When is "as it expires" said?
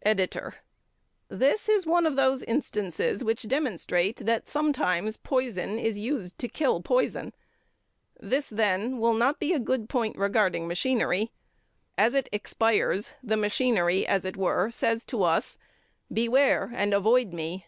11.98-13.12